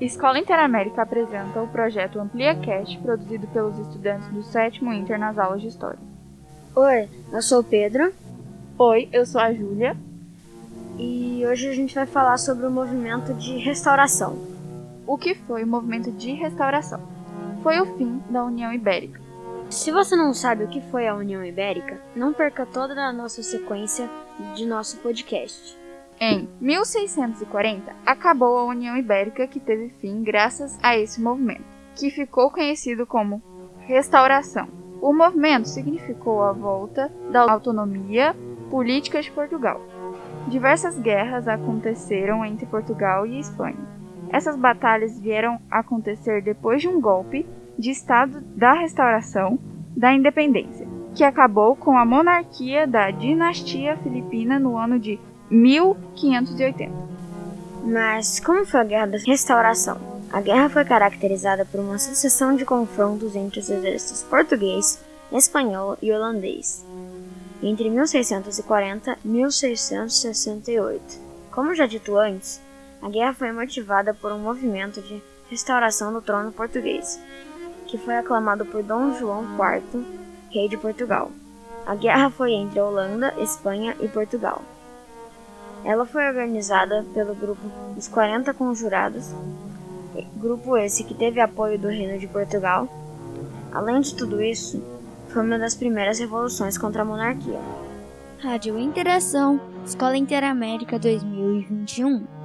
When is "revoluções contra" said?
96.18-97.02